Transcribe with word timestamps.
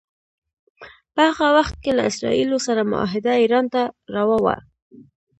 په 1.13 1.21
هغه 1.29 1.47
وخت 1.57 1.75
کې 1.83 1.91
له 1.97 2.03
اسراییلو 2.09 2.57
سره 2.67 2.89
معاهده 2.91 3.31
ایران 3.41 3.65
ته 3.73 3.81
روا 4.15 4.37
وه. 4.45 4.55